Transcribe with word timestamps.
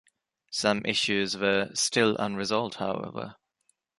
Some 0.49 0.81
issues 0.83 1.37
were 1.37 1.69
still 1.75 2.15
unresolved, 2.17 2.77
however. 2.77 3.35